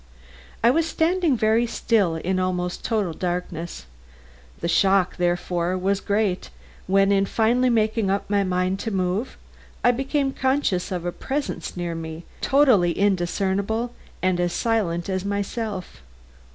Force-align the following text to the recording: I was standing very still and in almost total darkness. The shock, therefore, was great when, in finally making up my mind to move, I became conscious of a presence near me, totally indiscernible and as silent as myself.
I 0.63 0.71
was 0.71 0.87
standing 0.87 1.37
very 1.37 1.67
still 1.67 2.15
and 2.15 2.25
in 2.25 2.39
almost 2.39 2.83
total 2.83 3.13
darkness. 3.13 3.85
The 4.59 4.67
shock, 4.67 5.17
therefore, 5.17 5.77
was 5.77 6.01
great 6.01 6.49
when, 6.87 7.11
in 7.11 7.27
finally 7.27 7.69
making 7.69 8.09
up 8.09 8.27
my 8.27 8.43
mind 8.43 8.79
to 8.79 8.89
move, 8.89 9.37
I 9.83 9.91
became 9.91 10.33
conscious 10.33 10.91
of 10.91 11.05
a 11.05 11.11
presence 11.11 11.77
near 11.77 11.93
me, 11.93 12.25
totally 12.41 12.93
indiscernible 12.97 13.93
and 14.23 14.39
as 14.39 14.53
silent 14.53 15.07
as 15.07 15.23
myself. 15.23 16.01